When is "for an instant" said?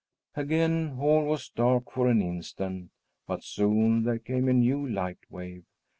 1.91-2.89